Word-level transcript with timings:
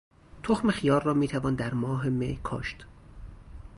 تخم 0.43 0.71
خیار 0.71 1.03
را 1.03 1.13
میتوان 1.13 1.55
در 1.55 1.73
ماه 1.73 2.09
مه 2.09 2.35
کاشت. 2.35 2.85